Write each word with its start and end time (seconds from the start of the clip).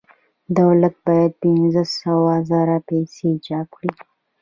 دولت 0.59 0.95
باید 1.05 1.31
پنځه 1.43 1.83
سوه 1.99 2.33
زره 2.49 2.77
پیسې 2.89 3.29
چاپ 3.45 3.67
کړي 3.75 3.91